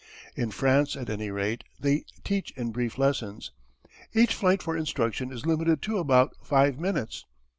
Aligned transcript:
In 0.35 0.49
France, 0.49 0.95
at 0.95 1.11
any 1.11 1.29
rate, 1.29 1.63
they 1.79 2.05
teach 2.23 2.49
in 2.57 2.71
brief 2.71 2.97
lessons. 2.97 3.51
Each 4.15 4.33
flight 4.33 4.63
for 4.63 4.75
instruction 4.75 5.31
is 5.31 5.45
limited 5.45 5.79
to 5.83 5.99
about 5.99 6.35
five 6.41 6.79
minutes. 6.79 7.23